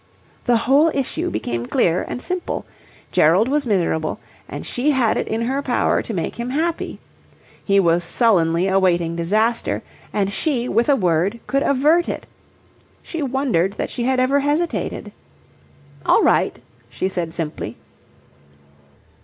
[0.45, 2.65] The whole issue became clear and simple.
[3.11, 6.97] Gerald was miserable and she had it in her power to make him happy.
[7.63, 12.25] He was sullenly awaiting disaster and she with a word could avert it.
[13.03, 15.11] She wondered that she had ever hesitated.
[16.03, 16.57] "All right,"
[16.89, 17.77] she said simply.